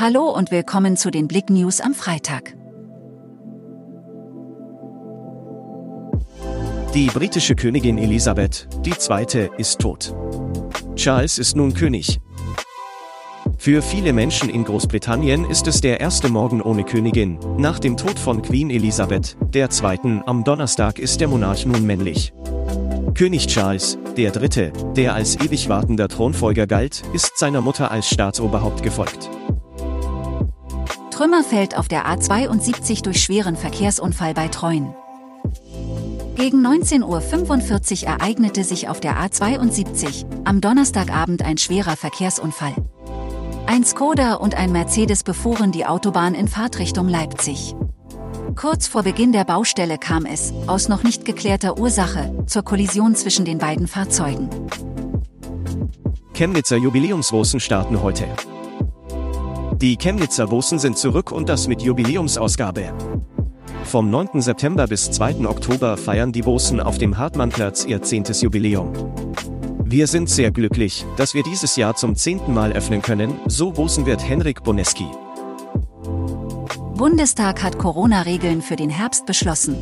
Hallo 0.00 0.30
und 0.30 0.52
willkommen 0.52 0.96
zu 0.96 1.10
den 1.10 1.26
Blick 1.26 1.50
News 1.50 1.80
am 1.80 1.92
Freitag. 1.92 2.54
Die 6.94 7.06
britische 7.06 7.56
Königin 7.56 7.98
Elisabeth 7.98 8.68
II. 8.86 9.50
ist 9.58 9.80
tot. 9.80 10.14
Charles 10.94 11.40
ist 11.40 11.56
nun 11.56 11.74
König. 11.74 12.20
Für 13.56 13.82
viele 13.82 14.12
Menschen 14.12 14.48
in 14.48 14.62
Großbritannien 14.62 15.44
ist 15.50 15.66
es 15.66 15.80
der 15.80 15.98
erste 15.98 16.28
Morgen 16.28 16.62
ohne 16.62 16.84
Königin. 16.84 17.40
Nach 17.56 17.80
dem 17.80 17.96
Tod 17.96 18.20
von 18.20 18.42
Queen 18.42 18.70
Elisabeth 18.70 19.36
II. 19.52 20.22
am 20.26 20.44
Donnerstag 20.44 21.00
ist 21.00 21.20
der 21.20 21.26
Monarch 21.26 21.66
nun 21.66 21.84
männlich. 21.84 22.32
König 23.14 23.48
Charles 23.48 23.98
III., 24.16 24.70
der 24.94 25.14
als 25.14 25.40
ewig 25.40 25.68
wartender 25.68 26.06
Thronfolger 26.06 26.68
galt, 26.68 27.02
ist 27.12 27.36
seiner 27.36 27.62
Mutter 27.62 27.90
als 27.90 28.08
Staatsoberhaupt 28.08 28.84
gefolgt. 28.84 29.28
Trümmerfeld 31.18 31.76
auf 31.76 31.88
der 31.88 32.06
A72 32.06 33.02
durch 33.02 33.20
schweren 33.20 33.56
Verkehrsunfall 33.56 34.34
bei 34.34 34.46
Treuen. 34.46 34.94
Gegen 36.36 36.64
19.45 36.64 38.02
Uhr 38.02 38.08
ereignete 38.08 38.62
sich 38.62 38.88
auf 38.88 39.00
der 39.00 39.16
A72 39.16 40.26
am 40.44 40.60
Donnerstagabend 40.60 41.42
ein 41.42 41.58
schwerer 41.58 41.96
Verkehrsunfall. 41.96 42.76
Ein 43.66 43.82
Skoda 43.82 44.34
und 44.34 44.54
ein 44.54 44.70
Mercedes 44.70 45.24
befuhren 45.24 45.72
die 45.72 45.86
Autobahn 45.86 46.36
in 46.36 46.46
Fahrtrichtung 46.46 47.08
Leipzig. 47.08 47.74
Kurz 48.54 48.86
vor 48.86 49.02
Beginn 49.02 49.32
der 49.32 49.42
Baustelle 49.42 49.98
kam 49.98 50.24
es, 50.24 50.52
aus 50.68 50.88
noch 50.88 51.02
nicht 51.02 51.24
geklärter 51.24 51.80
Ursache, 51.80 52.32
zur 52.46 52.62
Kollision 52.62 53.16
zwischen 53.16 53.44
den 53.44 53.58
beiden 53.58 53.88
Fahrzeugen. 53.88 54.48
Chemnitzer 56.32 56.76
Jubiläumswoßen 56.76 57.58
starten 57.58 58.02
heute. 58.04 58.28
Die 59.80 59.96
Chemnitzer 59.96 60.48
Bossen 60.48 60.80
sind 60.80 60.98
zurück 60.98 61.30
und 61.30 61.48
das 61.48 61.68
mit 61.68 61.82
Jubiläumsausgabe. 61.82 62.92
Vom 63.84 64.10
9. 64.10 64.40
September 64.40 64.88
bis 64.88 65.08
2. 65.12 65.46
Oktober 65.46 65.96
feiern 65.96 66.32
die 66.32 66.42
Bossen 66.42 66.80
auf 66.80 66.98
dem 66.98 67.16
Hartmannplatz 67.16 67.84
ihr 67.84 68.02
zehntes 68.02 68.42
Jubiläum. 68.42 68.92
Wir 69.84 70.08
sind 70.08 70.28
sehr 70.28 70.50
glücklich, 70.50 71.06
dass 71.16 71.32
wir 71.32 71.44
dieses 71.44 71.76
Jahr 71.76 71.94
zum 71.94 72.16
zehnten 72.16 72.54
Mal 72.54 72.72
öffnen 72.72 73.02
können, 73.02 73.38
so 73.46 73.70
Bosenwirt 73.70 74.28
Henrik 74.28 74.64
Boneski. 74.64 75.06
Bundestag 76.96 77.62
hat 77.62 77.78
Corona-Regeln 77.78 78.62
für 78.62 78.74
den 78.74 78.90
Herbst 78.90 79.26
beschlossen. 79.26 79.76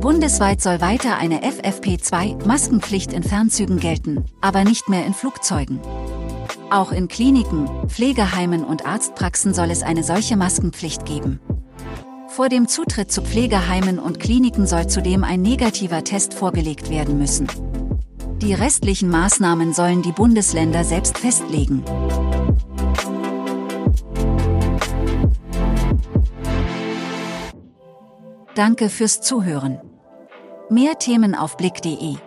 Bundesweit 0.00 0.60
soll 0.60 0.80
weiter 0.80 1.16
eine 1.16 1.42
FFP2-Maskenpflicht 1.42 3.12
in 3.12 3.22
Fernzügen 3.22 3.78
gelten, 3.78 4.24
aber 4.40 4.64
nicht 4.64 4.88
mehr 4.88 5.06
in 5.06 5.14
Flugzeugen. 5.14 5.78
Auch 6.70 6.92
in 6.92 7.08
Kliniken, 7.08 7.66
Pflegeheimen 7.88 8.62
und 8.62 8.84
Arztpraxen 8.84 9.54
soll 9.54 9.70
es 9.70 9.82
eine 9.82 10.04
solche 10.04 10.36
Maskenpflicht 10.36 11.06
geben. 11.06 11.40
Vor 12.28 12.50
dem 12.50 12.68
Zutritt 12.68 13.10
zu 13.10 13.22
Pflegeheimen 13.22 13.98
und 13.98 14.20
Kliniken 14.20 14.66
soll 14.66 14.86
zudem 14.86 15.24
ein 15.24 15.40
negativer 15.40 16.04
Test 16.04 16.34
vorgelegt 16.34 16.90
werden 16.90 17.18
müssen. 17.18 17.48
Die 18.42 18.52
restlichen 18.52 19.08
Maßnahmen 19.08 19.72
sollen 19.72 20.02
die 20.02 20.12
Bundesländer 20.12 20.84
selbst 20.84 21.16
festlegen. 21.16 21.82
Danke 28.54 28.90
fürs 28.90 29.22
Zuhören. 29.22 29.80
Mehr 30.68 30.98
Themen 30.98 31.34
auf 31.34 31.56
blick.de 31.56 32.18